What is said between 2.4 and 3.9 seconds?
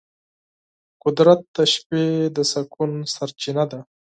سکون سرچینه ده.